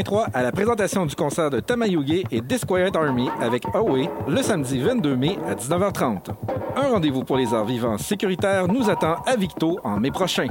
[0.00, 4.80] 3 à la présentation du concert de Tamayuge et Disquiet Army avec Away le samedi
[4.80, 6.30] 22 mai à 19h30.
[6.76, 10.46] Un rendez-vous pour les arts vivants sécuritaires nous attend à Victo en mai prochain.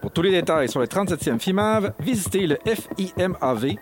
[0.00, 3.74] Pour tous les détails sur le 37e FIMAV, visitez le fimav.qc.ca.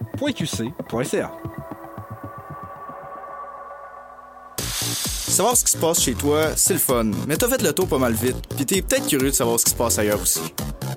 [4.57, 7.87] Savoir ce qui se passe chez toi, c'est le fun, mais t'as fait le tour
[7.87, 10.41] pas mal vite, puis t'es peut-être curieux de savoir ce qui se passe ailleurs aussi.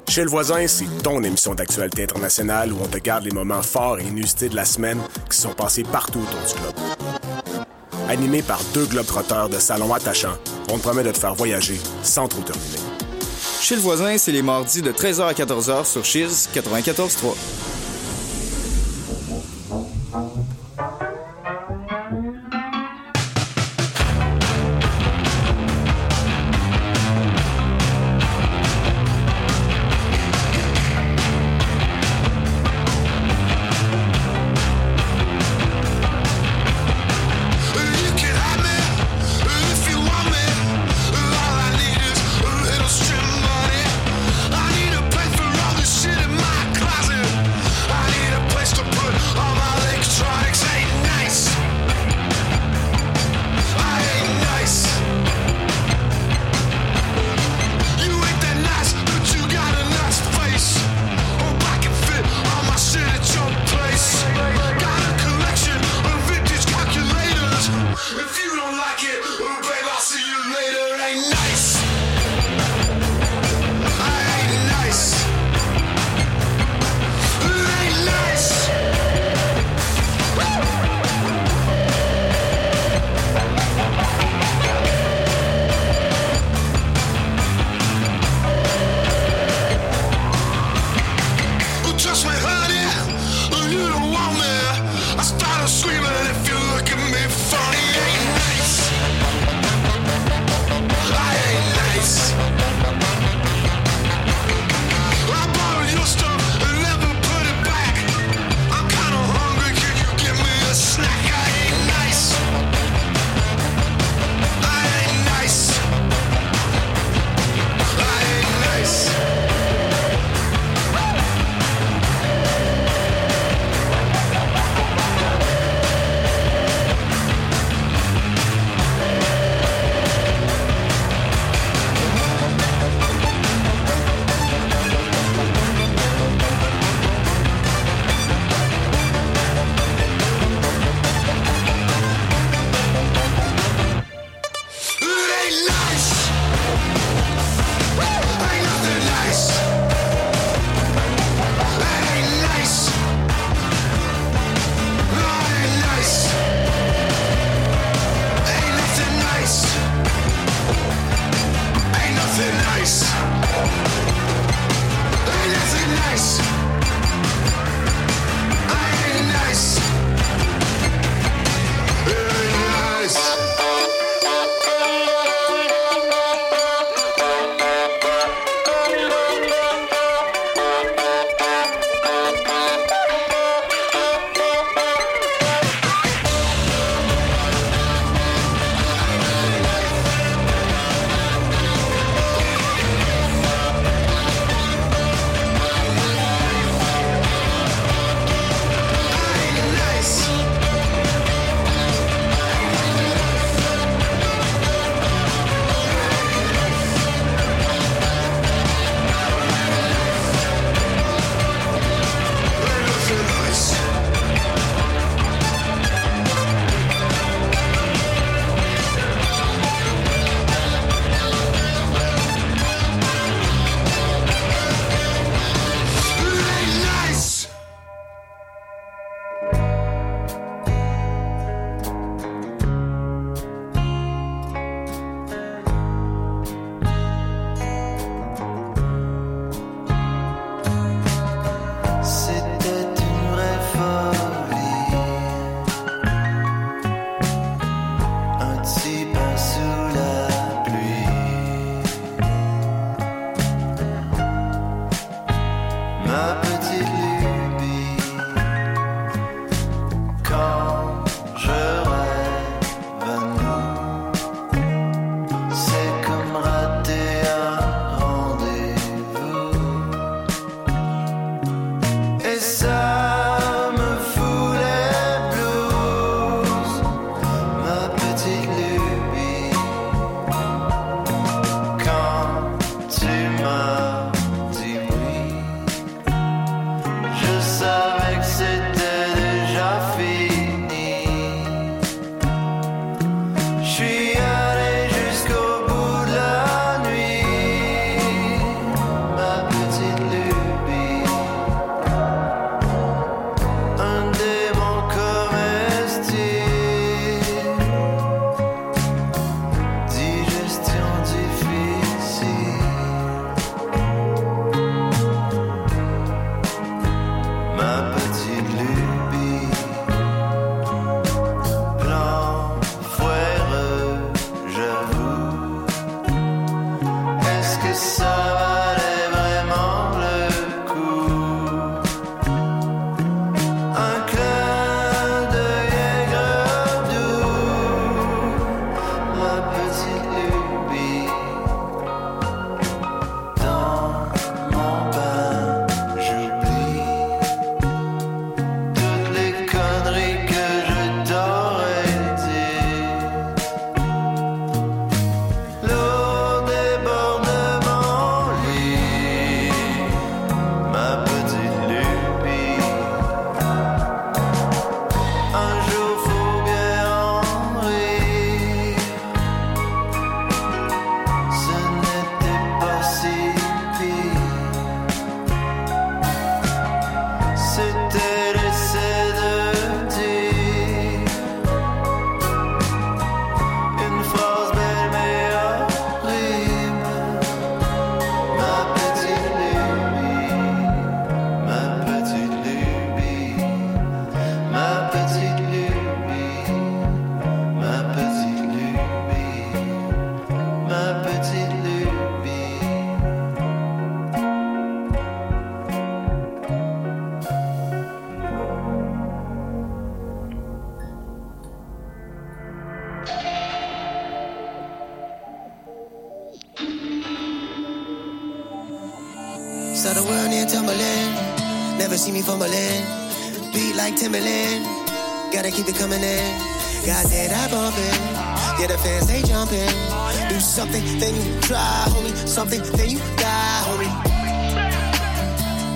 [0.08, 4.00] Chez le voisin, c'est ton émission d'actualité internationale où on te garde les moments forts
[4.00, 5.00] et inusités de la semaine
[5.30, 7.66] qui sont passés partout autour du globe.
[8.08, 10.38] Animé par deux globetrotteurs de salon attachants,
[10.72, 12.80] on te promet de te faire voyager sans trop te ruiner.
[13.60, 17.75] Chez le voisin, c'est les mardis de 13h à 14h sur Chiz 94.3.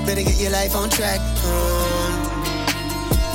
[0.09, 1.19] Better get your life on track.
[1.45, 2.13] Um,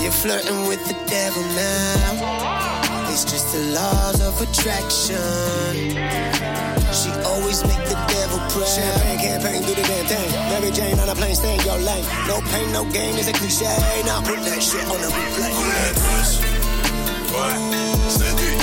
[0.03, 3.13] you're flirting with the devil now.
[3.13, 5.95] It's just the laws of attraction.
[6.91, 8.67] She always make the devil proud.
[8.67, 10.29] Champagne campaign, do the damn thing.
[10.51, 12.05] Mary Jane on a plane, stay in your lane.
[12.27, 13.71] No pain, no gain is a cliche.
[14.05, 15.55] Now put that shit on the replay.
[15.55, 16.41] Roulette russe.
[17.31, 17.55] Ouais,
[18.09, 18.54] cette vie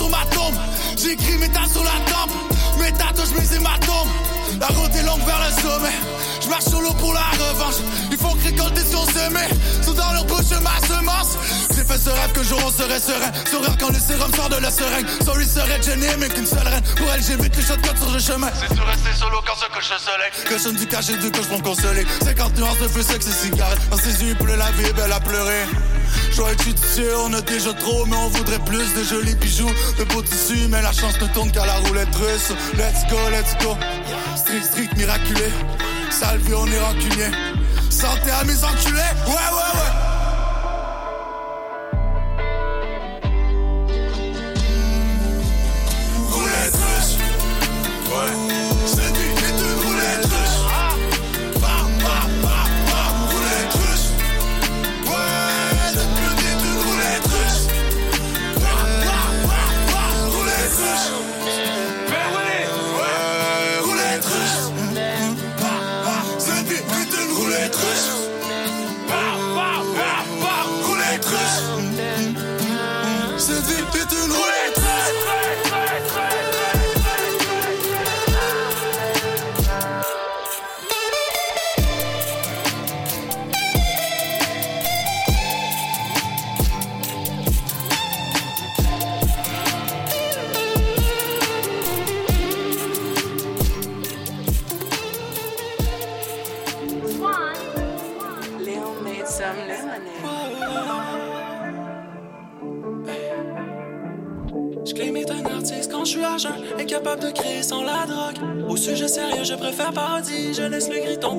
[0.00, 0.54] sur ma tombe.
[0.96, 2.32] J'écris métal sur la tempe,
[2.78, 4.12] mes tatouages, mes hématomes.
[4.58, 5.96] La route est longue vers le sommet.
[6.42, 7.80] Je marche solo pour la revanche.
[8.10, 9.48] Il faut que récolter si on se met.
[9.84, 11.36] Sous dans leur bouche ma semence.
[11.74, 13.30] J'ai fait ce rêve que jour on serait serein.
[13.50, 15.06] Sourire quand le sérum sort de la seringue.
[15.24, 16.84] Sorry serait gêné, mais qu'une seule reine.
[16.96, 18.50] Pour elle, j'évite les shotguns sur le chemin.
[18.58, 20.30] C'est sûr rester solo quand se couche le soleil.
[20.48, 22.06] Que je du cachet du coche pour me consoler.
[22.24, 23.80] 50 nuances de feu, sexe et cigarette.
[23.90, 25.66] Dans ses yeux, pleut la vie, belle à pleurer.
[26.32, 30.22] J'aurais judicieux, on a déjà trop, mais on voudrait plus de jolis bijoux, de beaux
[30.22, 32.52] tissus, mais la chance ne tourne qu'à la roulette russe.
[32.74, 33.76] Let's go, let's go.
[34.36, 35.50] Strict, strict, miraculé.
[36.10, 37.30] Salvi, on est rancunier.
[37.90, 39.12] Santé à mes enculés.
[39.26, 40.09] Ouais, ouais, ouais.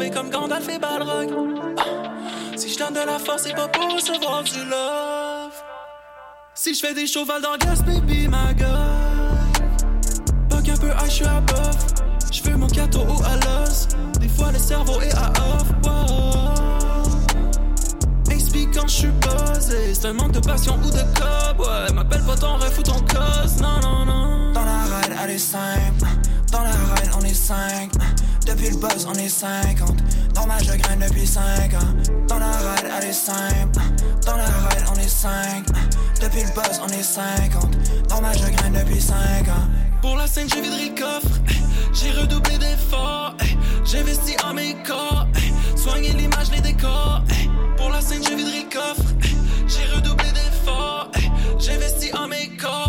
[0.10, 1.29] Comme Gandalf et Balrog.
[1.77, 1.84] Ah,
[2.55, 5.51] si je donne de la force, c'est pas pour recevoir du love.
[6.55, 8.70] Si je fais des shows Val d'Orgas, baby, my god.
[10.50, 11.77] Bug un peu high, je suis à bof.
[12.31, 13.88] Je fais mon gâteau ou à l'os.
[14.20, 15.67] Des fois, le cerveau est à off.
[18.29, 19.93] Explique quand je suis buzzé.
[19.93, 21.60] C'est un manque de passion ou de cob.
[21.60, 23.62] Ouais, m'appelle pas ton ref ou ton cos.
[23.62, 24.53] Non, non, non.
[24.53, 26.08] Dans la ride, elle est simple.
[26.51, 27.91] Dans la ride, on est 5.
[28.46, 29.96] Depuis le buzz, on est 50.
[30.34, 31.93] Dans ma je graine depuis 5 ans.
[32.27, 33.79] Dans la ride, elle est simple.
[34.25, 35.65] Dans la ride, on est 5.
[36.22, 38.08] Depuis le buzz, on est 50.
[38.10, 39.15] Dans ma je graine depuis 5
[39.50, 39.67] ans.
[40.01, 41.39] Pour la scène, j'ai vidé le coffre.
[41.93, 43.36] J'ai redoublé d'efforts.
[43.43, 45.27] eh, J'investis en mes corps.
[45.75, 47.22] Soigner l'image, les décors.
[47.77, 49.13] Pour la scène, j'ai vidé le coffre.
[49.67, 51.12] J'ai redoublé d'efforts.
[51.17, 51.29] eh,
[51.60, 52.80] J'investis en mes corps.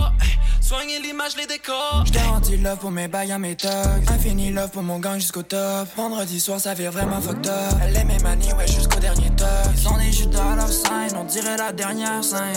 [0.73, 2.03] Soigner l'image, les décors.
[2.07, 4.09] J'garantis love pour mes bails à mes thugs.
[4.09, 5.87] Infini love pour mon gang jusqu'au top.
[5.95, 7.75] Vendredi soir, ça vire vraiment fucked up.
[7.83, 9.49] Elle aime mes manies, ouais, jusqu'au dernier top.
[9.77, 12.57] Ils ont des chutes dans leur scène, on dirait la dernière scène.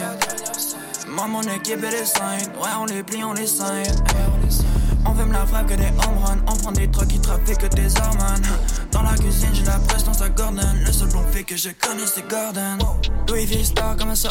[1.09, 2.51] Moi, mon équipe, elle est sainte.
[2.57, 3.85] Ouais, on les plie, on les scinde.
[4.15, 6.43] On veut me la frappe que des home runs.
[6.47, 8.45] On prend des trucs qui trafiquent que des hormones.
[8.91, 10.61] Dans la cuisine, j'ai la presse dans sa Gordon.
[10.85, 12.77] Le seul bon fait que je connais, c'est Gordon.
[13.27, 14.29] Louis V star comme un SO.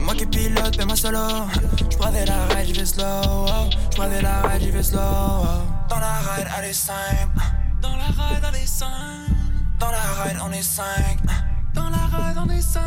[0.00, 1.18] Moi qui pilote, fais moi solo.
[1.90, 3.46] J'prenais la ride, j'y vais slow.
[3.90, 4.98] J'prenais la ride, j'y vais slow.
[5.88, 7.40] Dans la ride, elle est simple.
[7.80, 9.22] Dans la ride, elle est simple.
[9.82, 10.84] Dans la ride, on est 5.
[11.74, 12.82] Dans la rade, on est 5.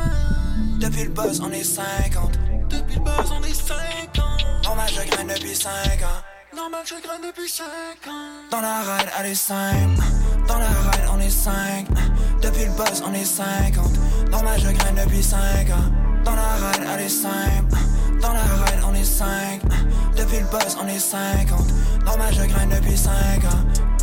[0.79, 2.39] Depuis le buzz, on est 50.
[2.69, 4.63] Depuis le buzz, on est 50.
[4.63, 5.71] Normal, je graine depuis 5
[6.03, 6.34] ans.
[6.55, 7.65] Normal, je graine depuis 5
[8.07, 8.47] ans.
[8.49, 10.01] Dans la ride, elle est simple.
[10.47, 11.85] Dans la ride, on est 5.
[12.41, 13.85] Depuis le buzz, on est 50.
[14.31, 15.39] Normal, je graine depuis 5
[15.71, 15.91] ans.
[16.23, 17.75] Dans la ride, elle est simple.
[18.21, 19.61] Dans la ride, on est 5.
[20.15, 21.59] Depuis le buzz, on est 50.
[22.05, 23.94] Normal, je graine depuis 5 ans.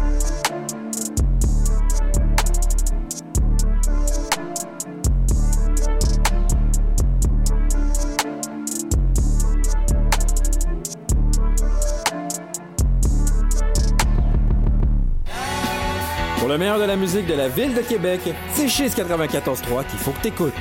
[16.43, 18.21] Pour le meilleur de la musique de la ville de Québec,
[18.53, 20.53] c'est chez 94.3 qu'il faut que t'écoutes.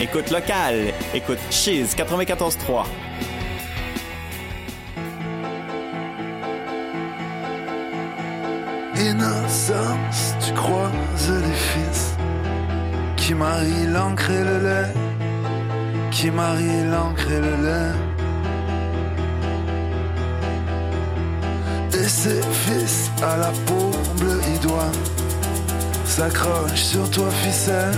[0.00, 2.84] Écoute local, écoute Cheese 94.3.
[8.96, 12.14] Innocence, tu croises les fils
[13.16, 14.94] qui marient l'encre et le lait,
[16.12, 17.92] qui marient l'encre et le lait.
[21.92, 24.92] Et ces fils à la peau bleue idoine
[26.18, 27.94] s'accrochent sur toi ficelle,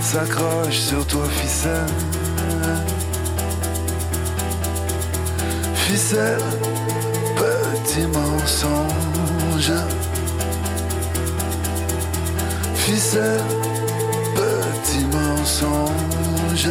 [0.00, 1.86] s'accrochent sur toi ficelle.
[5.74, 6.38] Ficelle,
[7.36, 9.72] petit mensonge.
[12.74, 13.44] Ficelle,
[14.34, 16.68] petit mensonge.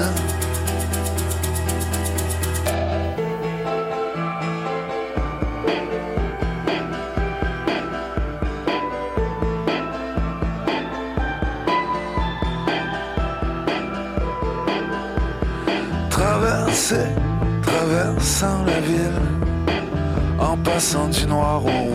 [20.73, 21.92] Passant du noir au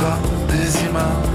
[0.00, 1.29] Attrapent des images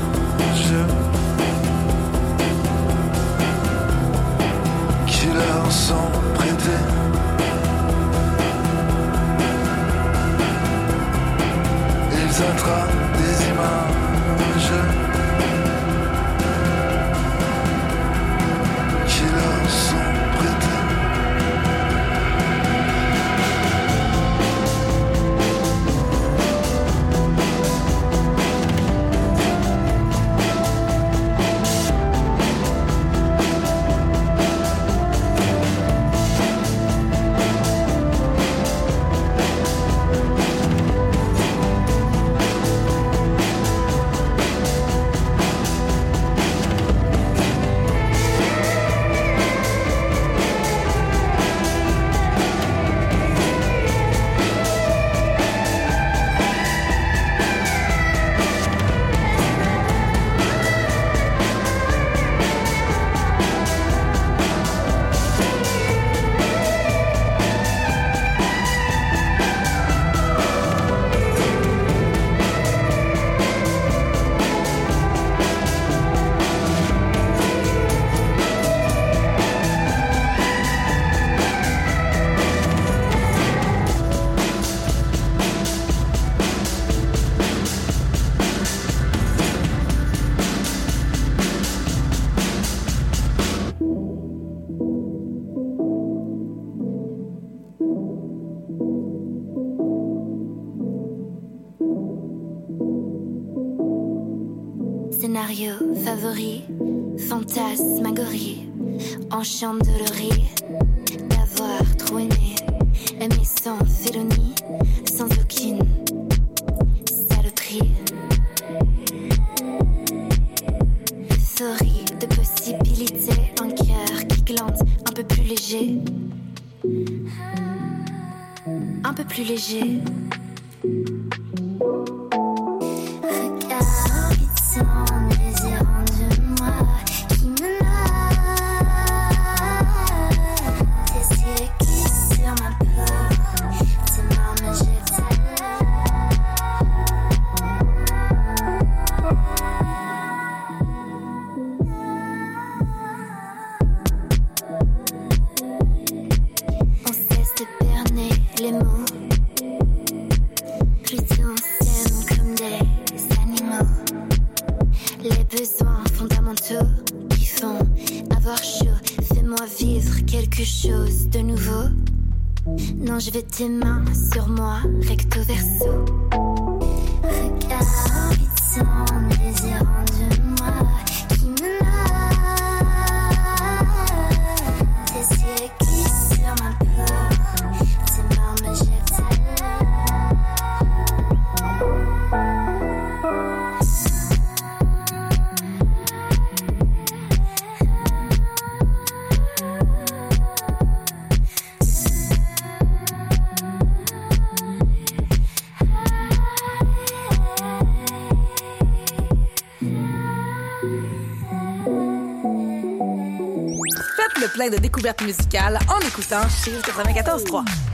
[215.05, 217.84] le plein de découvertes musicales en écoutant Chiz 94.3.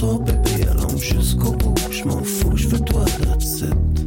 [0.00, 1.74] morceau, bébé, allons jusqu'au bout.
[1.90, 3.97] Je m'en fous, je veux toi, that's it.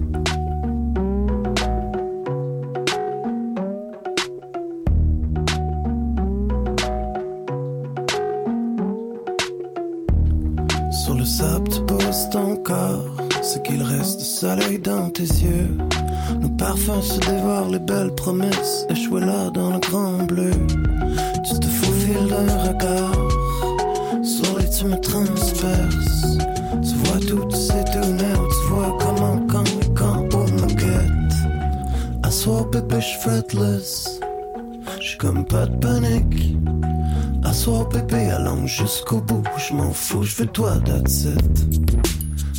[40.23, 41.81] je veux toi, that's it.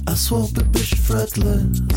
[0.07, 1.92] À je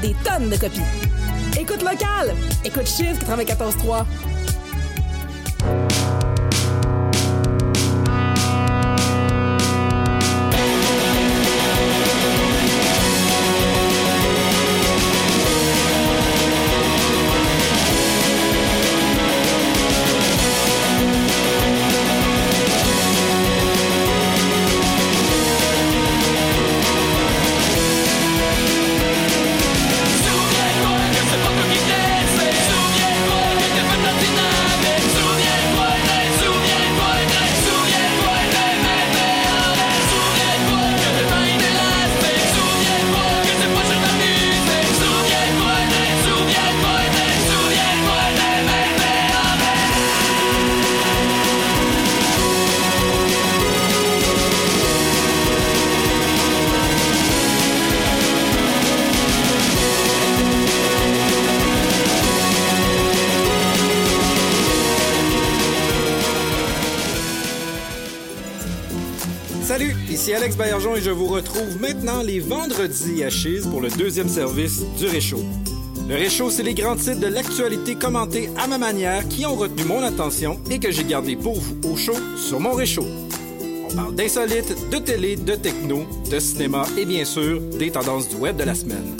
[0.00, 0.80] des tonnes de copies.
[1.58, 2.34] Écoute locale,
[2.64, 4.04] écoute Chiffre 94.3.
[71.02, 75.42] Je vous retrouve maintenant les vendredis à Chise pour le deuxième service du Réchaud.
[76.06, 79.84] Le Réchaud, c'est les grands titres de l'actualité commentés à ma manière qui ont retenu
[79.84, 83.06] mon attention et que j'ai gardé pour vous au chaud sur mon Réchaud.
[83.90, 88.36] On parle d'insolites, de télé, de techno, de cinéma et bien sûr des tendances du
[88.36, 89.16] web de la semaine.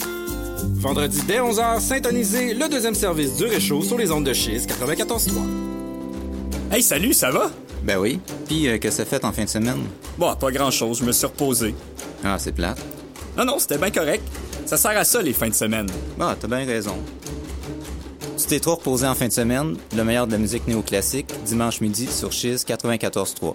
[0.75, 5.31] Vendredi dès 11h, syntonisez le deuxième service du Réchaud sur les ondes de Chise 94.3.
[6.73, 7.51] Hey, salut, ça va?
[7.83, 8.21] Ben oui.
[8.47, 9.83] Puis, euh, que ça fait en fin de semaine?
[10.19, 11.75] Bon, pas grand-chose, je me suis reposé.
[12.25, 12.79] Ah, c'est plate.
[13.37, 14.23] Non, non, c'était bien correct.
[14.67, 15.87] Ça sert à ça, les fins de semaine.
[16.21, 16.97] Ah, t'as bien raison.
[18.37, 21.81] Tu t'es trop reposé en fin de semaine, le meilleur de la musique néoclassique, dimanche
[21.81, 23.55] midi sur Chiz 94.3.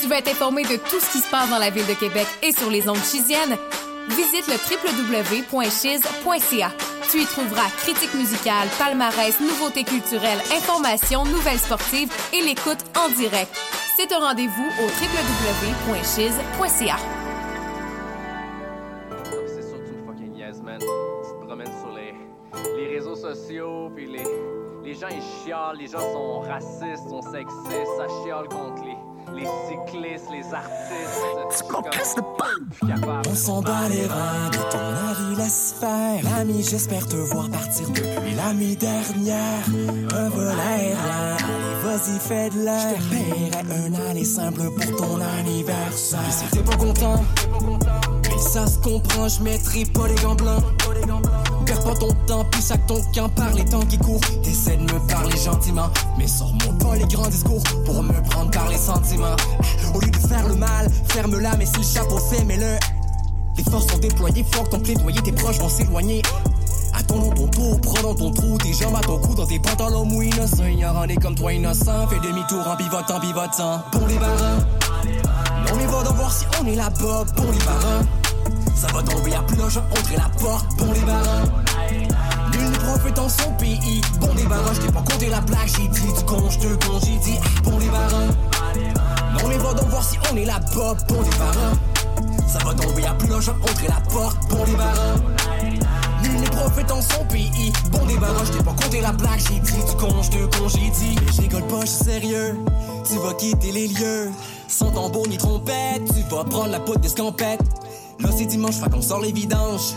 [0.00, 2.26] Tu veux être informé de tout ce qui se passe dans la ville de Québec
[2.42, 3.56] et sur les ondes chisiennes?
[4.08, 4.56] Visite le
[5.50, 6.70] www.chiz.ca.
[7.10, 13.52] Tu y trouveras critiques musicales, palmarès, nouveautés culturelles, informations, nouvelles sportives et l'écoute en direct.
[13.96, 16.96] C'est un rendez-vous au www.chiz.ca.
[19.46, 20.78] C'est sûr que tu me fucking niaises, man.
[20.78, 22.14] Tu te promènes sur les,
[22.76, 24.24] les réseaux sociaux, puis les,
[24.84, 28.96] les gens ils chialent, les gens sont racistes, sont sexistes, ça chiale contre les,
[29.36, 31.66] les cyclistes, les artistes.
[32.80, 36.22] Tu On s'en bat les reins de ton avis, laisse faire.
[36.24, 39.64] L'ami, j'espère te voir partir depuis la nuit dernière.
[40.14, 42.96] Un vol aérien, allez, vas-y, fais de l'air.
[43.10, 46.20] Je un aller simple pour ton anniversaire.
[46.28, 47.22] Et si t'es pas content,
[48.22, 50.64] mais ça se comprend, je mettrai pas les gants blancs.
[51.66, 54.20] Perds pas ton temps, puis chaque ton qu'un par les temps qui courent.
[54.42, 58.68] T'essaies de me parler gentiment, mais sors-moi pas les grands discours pour me prendre par
[58.68, 59.36] les sentiments.
[59.94, 62.78] Au lieu de faire le mal, ferme-la, mais si le chapeau fait, mets-le.
[63.56, 66.22] Les forces sont déployées, fort ton plaidoyer, tes proches vont s'éloigner.
[66.94, 70.30] Attendons ton tour, prenons ton trou, tes jambes à ton cou dans tes pantalons mouillés
[70.30, 70.66] innocents.
[70.66, 73.82] Ignorant est comme toi innocent, fais demi-tour en pivotant, pivotant.
[73.92, 74.58] Pour les barins,
[75.66, 77.24] non mais va donc voir si on est là-bas.
[77.34, 78.06] Pour les barins,
[78.76, 79.68] ça va tomber à plus d'un
[80.16, 80.66] la porte.
[80.94, 81.44] Les barins,
[82.52, 84.00] nul n'est prophète dans son pays.
[84.20, 86.86] Bon les barins, je t'ai pas compté la plaque, j'ai dit du con, je te
[86.86, 87.38] con, j'ai dit.
[87.64, 88.28] Pour les barins,
[89.34, 90.94] non mais va donc voir si on est là-bas.
[91.08, 91.76] Les barins,
[92.46, 94.36] ça va tomber à plus d'un la porte.
[94.66, 95.16] Les barins.
[96.22, 97.72] Nul n'est prophète dans son pays.
[97.90, 100.68] Bon débarras, je t'ai pas compté la plaque, j'ai dit du con, je te con,
[100.68, 101.16] j'ai dit.
[101.52, 102.58] Mais pas, je suis sérieux.
[103.08, 104.30] Tu vas quitter les lieux.
[104.68, 107.60] Sans tambour ni trompette, tu vas prendre la poudre d'escampette.
[108.20, 109.94] Là c'est dimanche, faut qu'on sort les vidanges.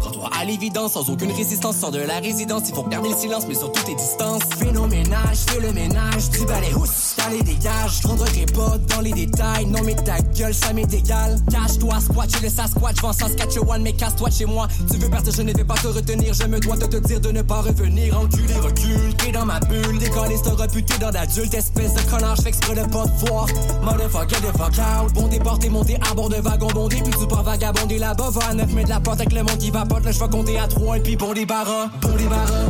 [0.00, 2.62] Rends-toi à l'évidence, sans aucune résistance, sors de la résidence.
[2.68, 4.42] Il faut garder le silence, mais surtout tes distances.
[4.58, 8.00] Fais nos ménages, fais le ménage, tu vas les housses, t'as les dégages.
[8.02, 11.38] Je rentrerai pas dans les détails, non mais ta gueule, ça m'est égal.
[11.50, 14.68] Cache-toi, squat, le Sasquatch, vends Saskatchewan, mais casse-toi de chez moi.
[14.90, 17.20] Tu veux partir, je ne vais pas te retenir, je me dois de te dire
[17.20, 18.18] de ne pas revenir.
[18.18, 19.98] Enculé, recule, t'es dans ma bulle.
[19.98, 23.46] Décolliste reputé dans d'adulte, espèce de connard, j'fais exprès de pas te voir.
[23.82, 25.12] Motherfucker, the fuck out.
[25.14, 28.54] Bon déporté, monté à bord de wagon bondé, puis tu pars vagabonder là-bas, va à
[28.54, 30.04] 9 mètres de la porte avec le monde qui vapote.
[30.04, 32.68] Là, je vais compter à 3 et puis bon barins, bon barins.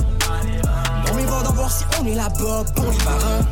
[1.07, 3.45] Non mais va donc voir si on est là-bas, bon barins.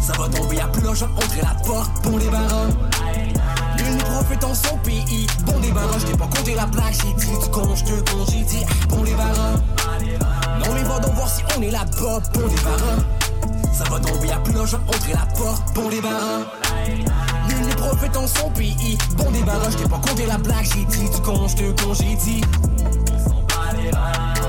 [0.00, 2.68] Ça va tomber à plus jeu, entrer la porte, bon barins.
[3.78, 5.98] Nul n'est prophète dans son pays, bon les barins.
[5.98, 8.64] Je t'ai pas compté la plaque, j'ai dit du con, je te con, j'ai dit
[8.88, 9.60] bon barins.
[10.60, 13.02] Non mais va donc voir si on est là-bas, bon barins.
[13.72, 16.44] Ça va tomber à plus jeu, entrer la porte, bon barins.
[17.48, 19.70] Nul n'est prophète dans son pays, bon des barins.
[19.70, 22.40] Je t'ai pas compté la plaque, j'ai dit du con, je te con, j'ai dit.
[23.92, 24.43] Non,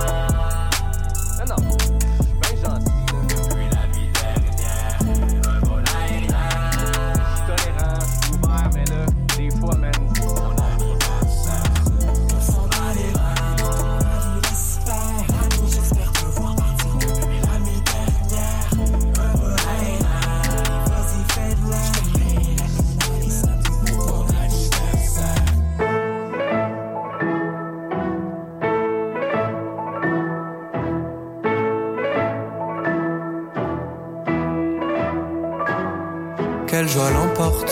[36.76, 37.72] quelle joie l'emporte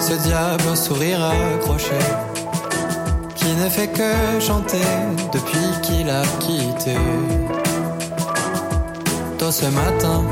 [0.00, 1.98] ce diable sourire accroché
[3.34, 4.86] qui ne fait que chanter
[5.32, 6.96] depuis qu'il a quitté.
[9.36, 10.22] Tôt ce matin,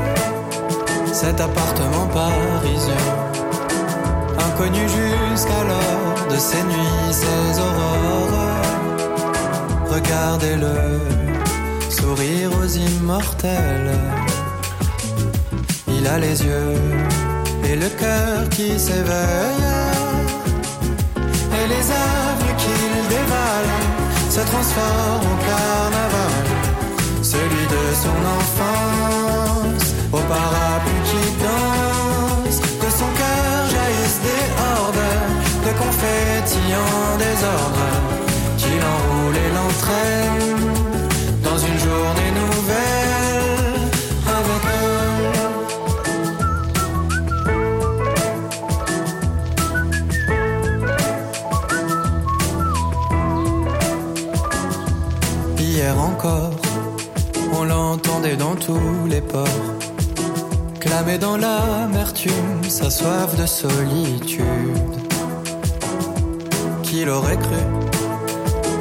[1.11, 3.05] cet appartement parisien,
[4.47, 8.45] inconnu jusqu'alors de ses nuits, ses aurores.
[9.91, 10.75] Regardez-le,
[11.89, 13.97] sourire aux immortels.
[15.89, 16.77] Il a les yeux
[17.65, 19.69] et le cœur qui s'éveille.
[21.59, 23.73] Et les avenues qu'il dévale
[24.29, 26.45] se transforment en carnaval.
[27.21, 32.59] Celui de son enfance, au parapluie qui danse.
[32.83, 35.11] De son cœur jaillissent des hordes
[35.65, 37.87] de confettis en désordre.
[38.57, 40.72] Qui l'enroule et l'entraîne
[58.37, 59.47] dans tous les ports,
[60.79, 64.95] clamer dans l'amertume sa soif de solitude.
[66.83, 67.63] Qui l'aurait cru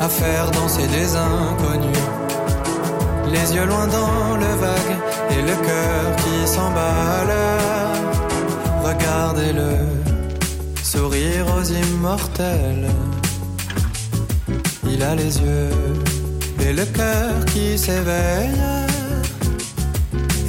[0.00, 2.08] à faire danser des inconnus,
[3.30, 4.96] les yeux loin dans le vague
[5.30, 7.34] et le cœur qui s'emballe.
[8.84, 9.72] Regardez-le,
[10.82, 12.88] sourire aux immortels.
[14.88, 15.70] Il a les yeux
[16.60, 18.71] et le cœur qui s'éveille.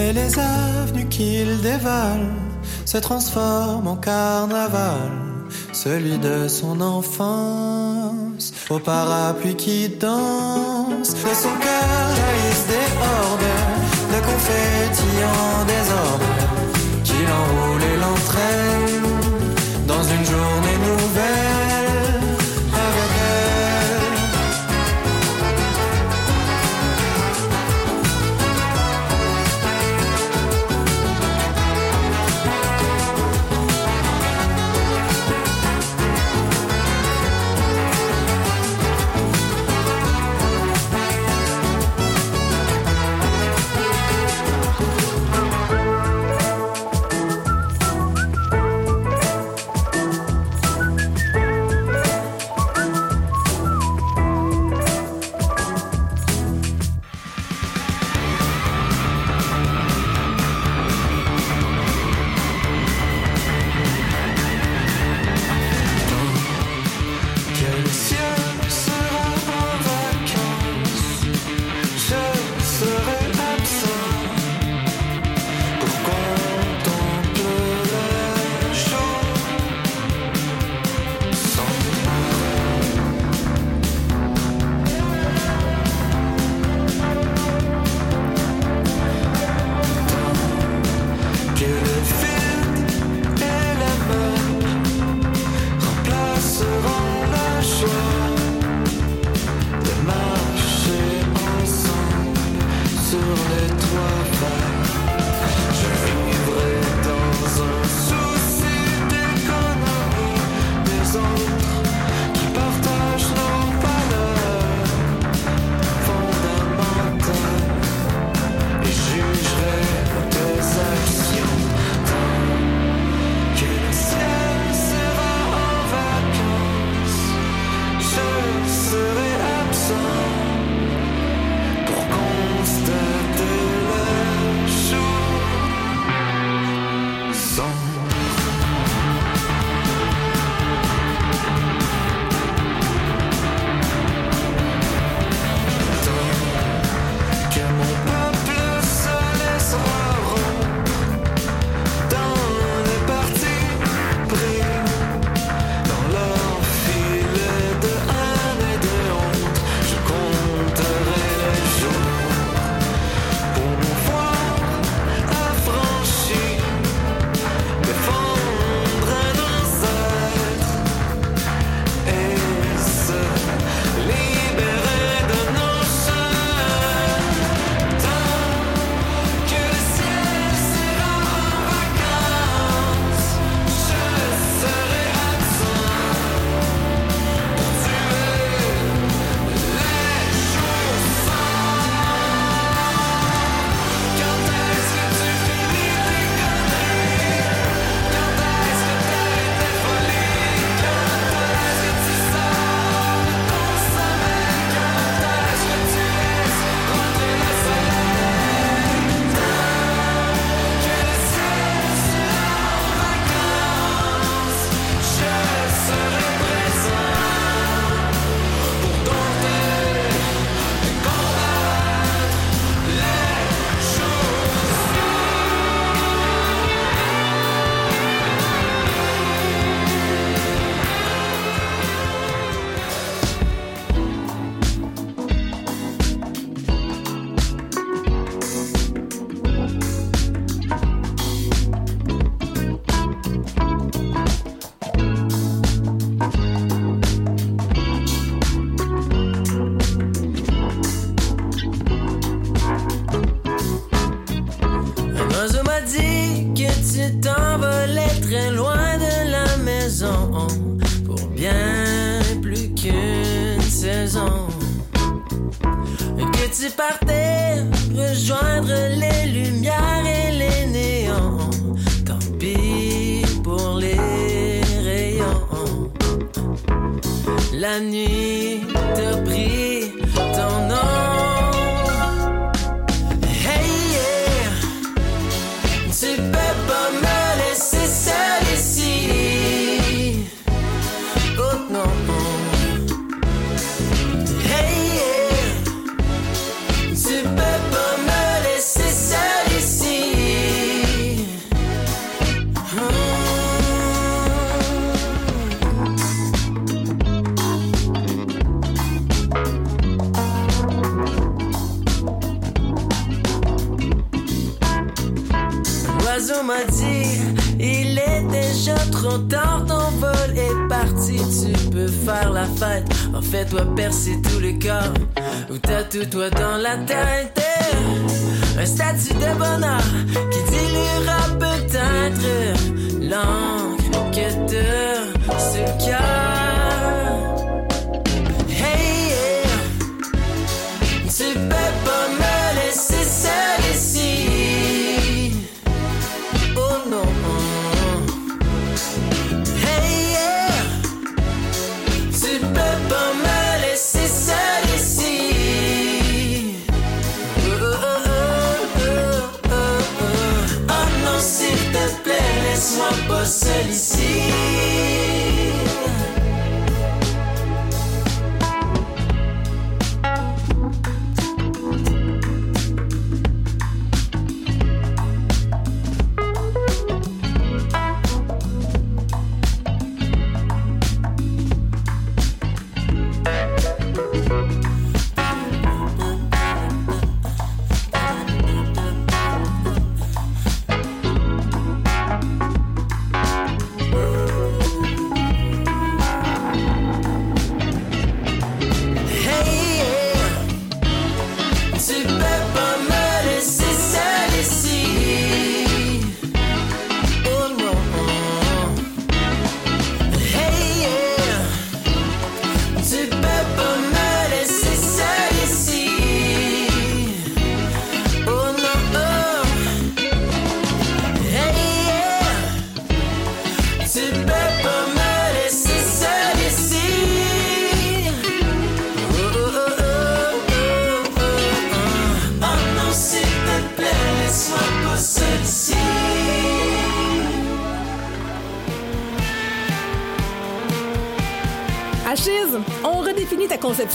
[0.04, 2.28] Et les avenues qu'il dévale
[2.86, 5.12] se transforment en carnaval,
[5.72, 11.12] celui de son enfance, au parapluie qui danse.
[11.28, 13.54] De son cœur jaillissent des hordes
[14.14, 16.32] de confettis en désordre,
[17.06, 19.10] qui l'enroule et l'entraîne
[19.88, 20.73] dans une journée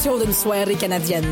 [0.06, 1.26] d'une soirée canadienne.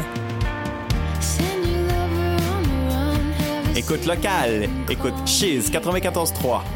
[3.76, 4.68] Écoute locale.
[4.90, 6.75] Écoute Chiz 94.3.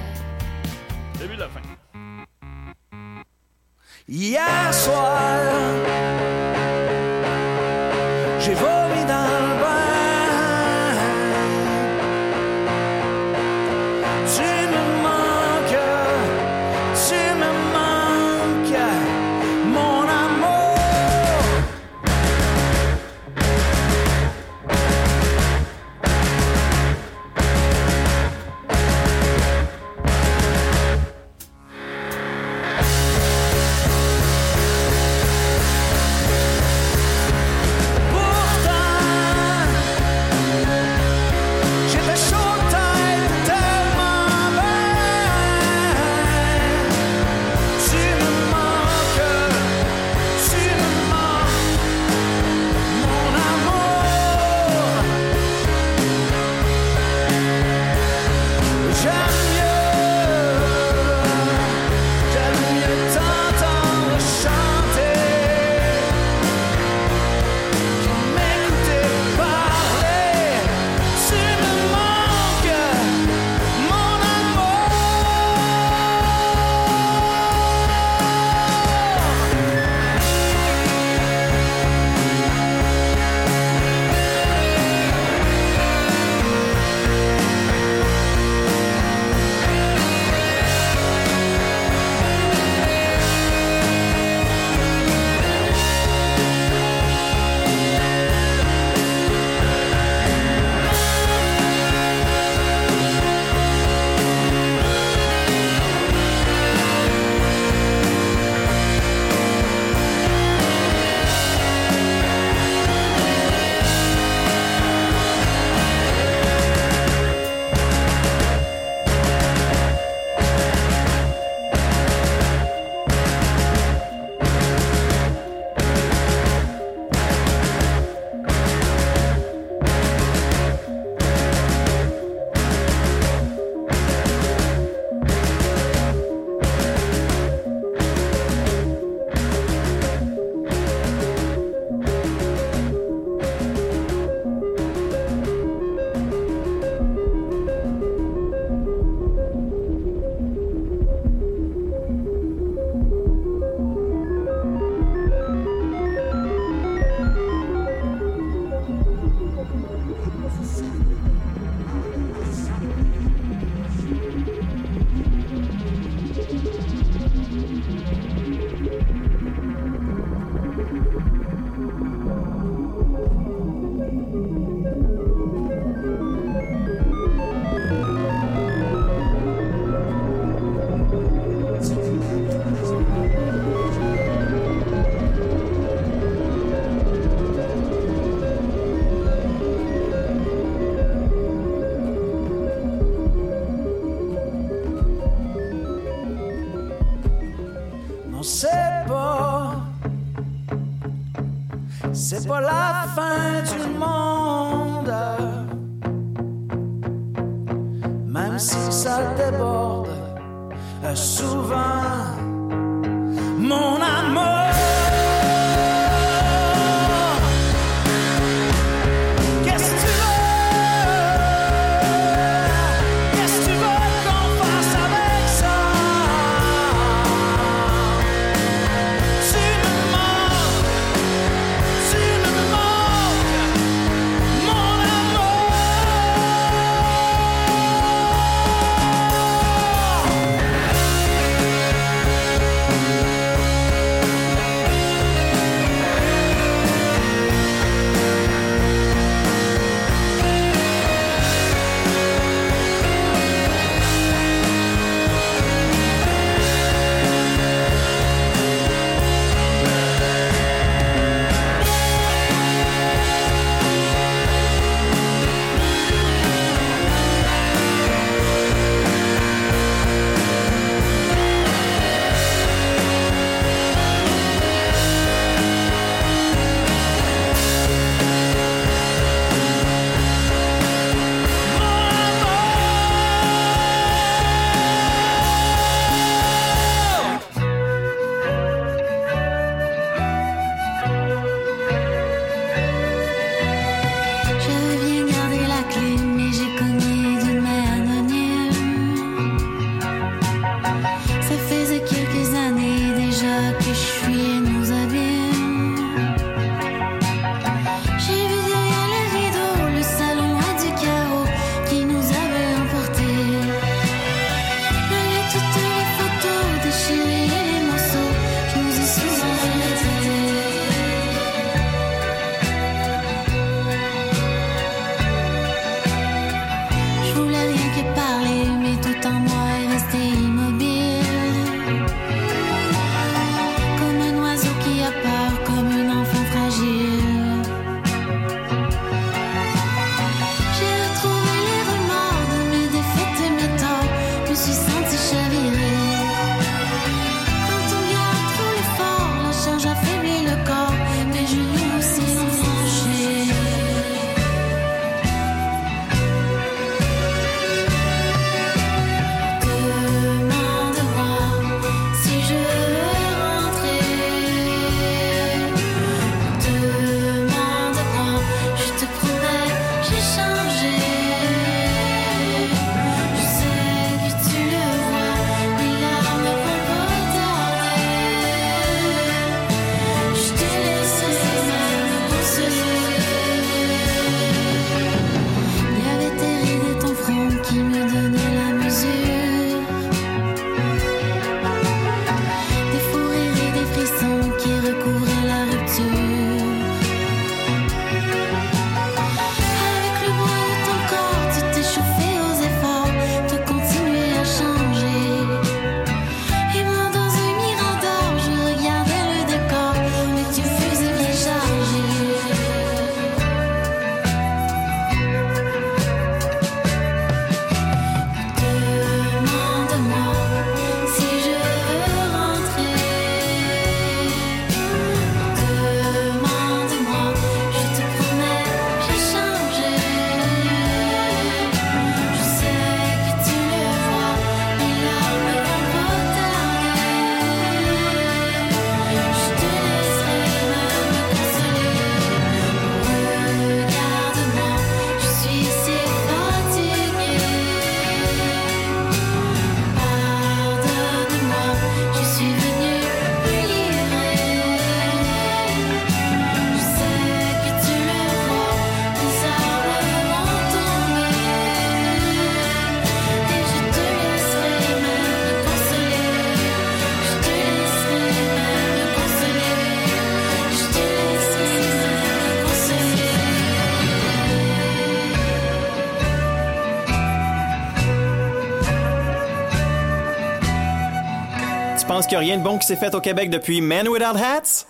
[482.20, 484.36] penses qu'il n'y a rien de bon qui s'est fait au Québec depuis Men Without
[484.36, 484.84] Hats?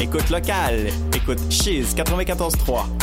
[0.00, 3.01] Écoute local, écoute Cheese 94.3.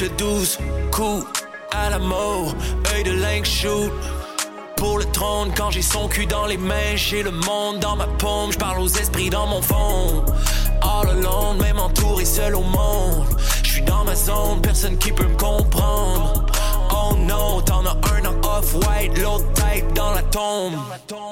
[0.00, 0.58] le 12
[0.92, 1.24] coup
[1.72, 2.54] à la mort,
[2.94, 3.92] œil de lynx shoot.
[4.76, 8.06] Pour le trône, quand j'ai son cul dans les mains, j'ai le monde dans ma
[8.06, 10.24] paume, je parle aux esprits dans mon fond.
[10.82, 13.26] All alone, même entouré seul au monde.
[13.64, 16.46] Je suis dans ma zone, personne qui peut me comprendre.
[17.10, 19.44] Oh t'en as un en off-white, l'autre
[19.94, 20.74] dans la tombe.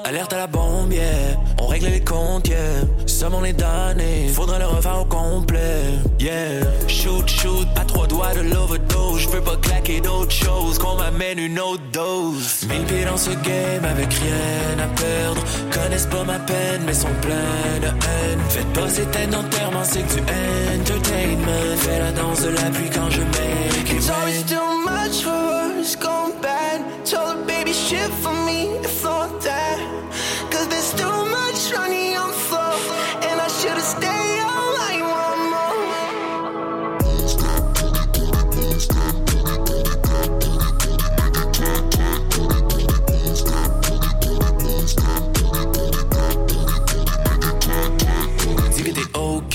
[0.05, 1.37] Alerte à la bombe, yeah.
[1.61, 2.57] On règle les comptes, yeah.
[3.05, 5.83] Somme on est damné, faudrait le refaire au complet,
[6.19, 6.61] yeah.
[6.87, 9.21] Shoot, shoot, à trois doigts de l'overdose.
[9.21, 12.65] Je peux pas claquer d'autres choses, qu'on m'amène une autre dose.
[12.69, 15.41] Mille pieds dans ce game avec rien à perdre.
[15.71, 18.39] Connaissent pas ma peine, mais sont pleins de haine.
[18.49, 21.77] Faites pas cette haine d'enterrement, c'est que du entertainment.
[21.77, 25.46] Fais la danse de la pluie quand je it It's always too much for
[25.87, 27.05] us, gone bad.
[27.05, 28.77] Told her, baby, shit for me,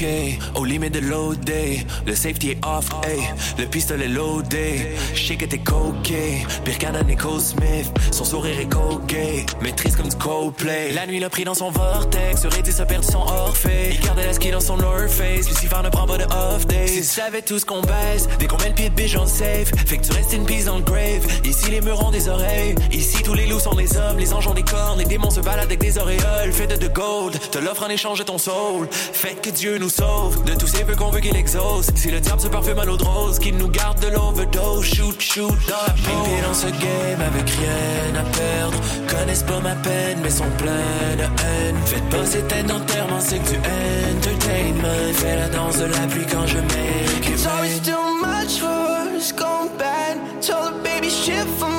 [0.03, 1.87] ok, au limite de loader.
[2.07, 3.21] Le safety est off, hey,
[3.59, 4.97] le pistolet loadé.
[5.15, 7.93] Sais que t'es coqué, pire qu'un Nicole Smith.
[8.11, 10.93] Son sourire est coqué, maîtrise comme du Coldplay.
[10.93, 13.93] La nuit l'a pris dans son vortex, Reddit a perdu son Orphée.
[13.93, 16.89] Il gardait la ski dans son North Face, Lucifer ne prend pas de off days.
[16.89, 19.27] Si tu savais tout ce qu'on baise, dès qu'on met le pied de biche en
[19.27, 21.27] safe, fait que tu restes une piste dans le grave.
[21.45, 24.47] Ici les murs ont des oreilles, ici tous les loups sont des hommes, les anges
[24.47, 26.53] ont des cornes, les démons se baladent avec des auréoles.
[26.53, 28.89] Fait de gold, te l'offre en échange de ton soul.
[28.91, 31.89] Fait que Dieu nous de tous ces vœux qu'on veut qu'il exauce.
[31.95, 35.21] Si le diable se parfume à l'eau de rose, qu'il nous garde de l'overdose, shoot,
[35.21, 35.93] shoot peau.
[35.95, 38.79] pieds dans ce game avec rien à perdre.
[39.09, 41.77] Connaissent pas ma peine, mais sont pleins de haine.
[41.85, 45.13] Faites pas cette haine d'enterrement, c'est que du entertainment.
[45.15, 49.17] Fais la danse de la pluie quand je make it It's always too much for
[49.17, 50.19] us, gone bad.
[50.41, 51.72] Told her baby shit for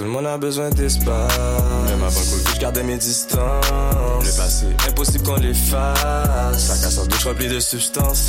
[0.00, 1.38] tout le monde a besoin d'espace.
[1.84, 3.66] Même avant le Covid, je gardais mes distances.
[4.24, 8.28] Le passé, impossible qu'on l'efface Sac à sort douche rempli de substances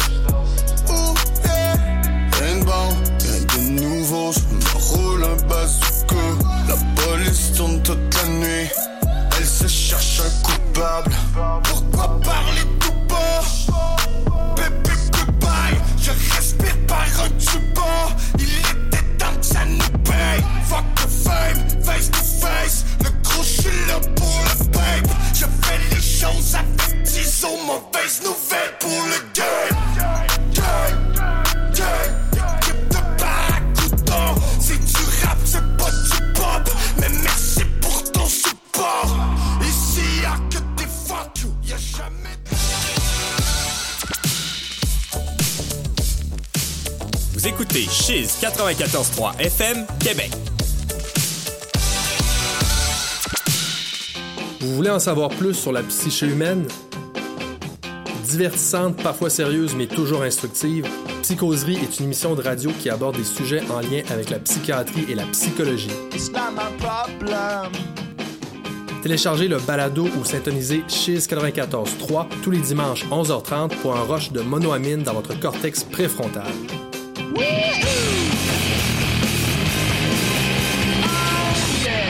[47.42, 50.30] Vous écoutez Chiz 94.3 FM, Québec.
[54.60, 56.68] Vous voulez en savoir plus sur la psyché humaine?
[58.26, 60.86] Divertissante, parfois sérieuse, mais toujours instructive,
[61.24, 65.08] Psychoserie est une émission de radio qui aborde des sujets en lien avec la psychiatrie
[65.10, 65.90] et la psychologie.
[66.14, 67.72] It's not my problem
[69.02, 74.42] Téléchargez le balado ou syntonisez Chiz 94.3 tous les dimanches 11h30 pour un rush de
[74.42, 76.52] monoamine dans votre cortex préfrontal.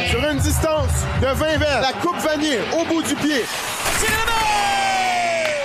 [0.09, 0.89] Sur une distance
[1.21, 3.45] de 20 verres, la coupe vanille au bout du pied.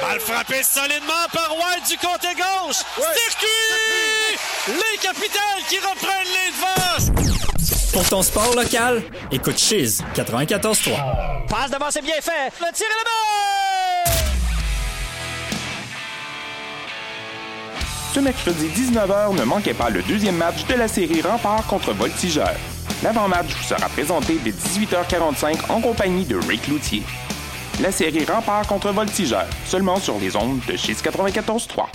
[0.02, 2.82] Balle frappée solidement par White du côté gauche.
[2.96, 4.38] Circuit!
[4.68, 7.92] Les capitales qui reprennent les devants.
[7.92, 9.02] Pour ton sport local,
[9.32, 11.46] écoute Chiz 94.3.
[11.48, 12.52] Passe devant, c'est bien fait.
[12.60, 13.55] Le tir est là-bas!
[18.16, 22.54] Ce mercredi 19h, ne manquez pas le deuxième match de la série Rempart contre Voltigeur.
[23.02, 27.02] L'avant-match vous sera présenté dès 18h45 en compagnie de Rick Loutier.
[27.82, 31.88] La série Rempart contre Voltigeur, seulement sur les ondes de Chiz 94.3.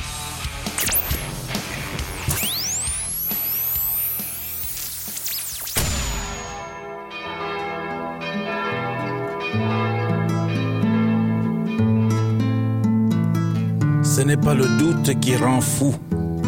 [14.03, 15.95] Ce n'est pas le doute qui rend fou,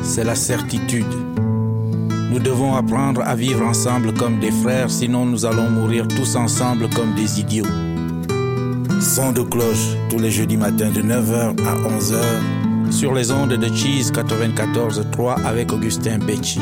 [0.03, 1.13] c'est la certitude.
[2.31, 6.89] Nous devons apprendre à vivre ensemble comme des frères, sinon nous allons mourir tous ensemble
[6.89, 7.65] comme des idiots.
[8.99, 13.67] Son de cloche tous les jeudis matins de 9h à 11h sur les ondes de
[13.75, 16.59] Cheese 94.3 avec Augustin Becci.